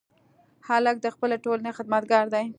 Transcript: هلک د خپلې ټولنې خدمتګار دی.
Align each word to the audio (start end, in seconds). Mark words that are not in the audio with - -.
هلک 0.67 0.97
د 1.01 1.07
خپلې 1.15 1.37
ټولنې 1.45 1.71
خدمتګار 1.77 2.25
دی. 2.33 2.45